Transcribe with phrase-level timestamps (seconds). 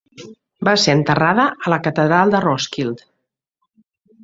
[0.67, 3.09] Va ser enterrada a la catedral de Roskilde.